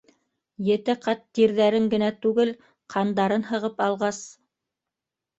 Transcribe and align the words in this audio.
Ете 0.67 0.93
ҡат 1.01 1.19
тирҙәрен 1.39 1.83
генә 1.91 2.07
түгел, 2.25 2.51
ҡандарын 2.93 3.45
һығып 3.51 3.85
алғас... 3.89 4.23